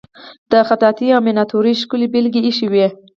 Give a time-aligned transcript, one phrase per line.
[0.51, 2.87] د خطاطی او میناتوری ښکلې بیلګې ایښې وې.